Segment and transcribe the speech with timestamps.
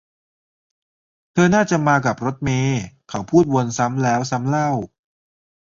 [1.33, 4.69] เธอน่าจะมากับรถเมย์ เขาพูดวนซ้ำแล้วซ้ำเล่า